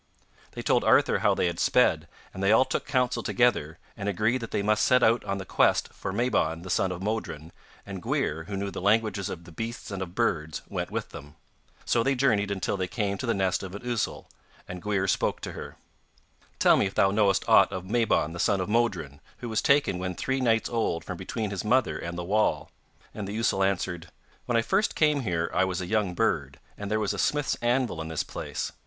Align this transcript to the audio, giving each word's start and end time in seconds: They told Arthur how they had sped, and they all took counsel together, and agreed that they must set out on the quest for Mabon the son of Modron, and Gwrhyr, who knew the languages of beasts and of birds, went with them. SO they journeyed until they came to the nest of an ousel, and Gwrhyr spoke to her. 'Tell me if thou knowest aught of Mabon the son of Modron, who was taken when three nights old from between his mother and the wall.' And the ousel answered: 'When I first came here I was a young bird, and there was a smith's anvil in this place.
They 0.53 0.63
told 0.63 0.83
Arthur 0.83 1.19
how 1.19 1.35
they 1.35 1.45
had 1.45 1.59
sped, 1.59 2.07
and 2.33 2.41
they 2.41 2.51
all 2.51 2.65
took 2.65 2.87
counsel 2.87 3.21
together, 3.21 3.77
and 3.95 4.09
agreed 4.09 4.39
that 4.41 4.49
they 4.49 4.63
must 4.63 4.83
set 4.83 5.03
out 5.03 5.23
on 5.25 5.37
the 5.37 5.45
quest 5.45 5.93
for 5.93 6.11
Mabon 6.11 6.63
the 6.63 6.71
son 6.71 6.91
of 6.91 7.03
Modron, 7.03 7.51
and 7.85 8.01
Gwrhyr, 8.01 8.47
who 8.47 8.57
knew 8.57 8.71
the 8.71 8.81
languages 8.81 9.29
of 9.29 9.55
beasts 9.55 9.91
and 9.91 10.01
of 10.01 10.15
birds, 10.15 10.63
went 10.67 10.89
with 10.89 11.09
them. 11.09 11.35
SO 11.85 12.01
they 12.01 12.15
journeyed 12.15 12.49
until 12.49 12.77
they 12.77 12.87
came 12.87 13.15
to 13.19 13.27
the 13.27 13.35
nest 13.35 13.61
of 13.61 13.75
an 13.75 13.83
ousel, 13.87 14.25
and 14.67 14.81
Gwrhyr 14.81 15.07
spoke 15.07 15.39
to 15.41 15.51
her. 15.51 15.77
'Tell 16.57 16.77
me 16.77 16.87
if 16.87 16.95
thou 16.95 17.11
knowest 17.11 17.47
aught 17.47 17.71
of 17.71 17.85
Mabon 17.85 18.33
the 18.33 18.39
son 18.39 18.59
of 18.59 18.67
Modron, 18.69 19.19
who 19.37 19.49
was 19.49 19.61
taken 19.61 19.99
when 19.99 20.15
three 20.15 20.41
nights 20.41 20.67
old 20.67 21.05
from 21.05 21.17
between 21.17 21.51
his 21.51 21.63
mother 21.63 21.99
and 21.99 22.17
the 22.17 22.23
wall.' 22.23 22.71
And 23.13 23.27
the 23.27 23.37
ousel 23.37 23.61
answered: 23.63 24.07
'When 24.47 24.57
I 24.57 24.63
first 24.63 24.95
came 24.95 25.19
here 25.19 25.51
I 25.53 25.63
was 25.63 25.79
a 25.79 25.85
young 25.85 26.15
bird, 26.15 26.59
and 26.75 26.89
there 26.89 26.99
was 26.99 27.13
a 27.13 27.19
smith's 27.19 27.53
anvil 27.61 28.01
in 28.01 28.07
this 28.07 28.23
place. 28.23 28.71